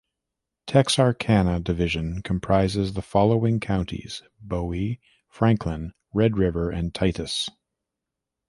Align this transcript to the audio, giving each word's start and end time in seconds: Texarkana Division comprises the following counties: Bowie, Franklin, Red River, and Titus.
Texarkana 0.65 1.59
Division 1.59 2.23
comprises 2.23 2.93
the 2.93 3.03
following 3.03 3.59
counties: 3.59 4.23
Bowie, 4.41 4.99
Franklin, 5.29 5.93
Red 6.11 6.37
River, 6.39 6.71
and 6.71 6.91
Titus. 6.91 7.47